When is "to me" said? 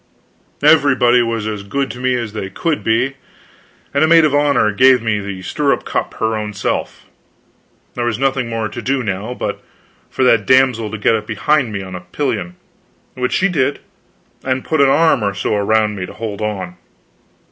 1.91-2.15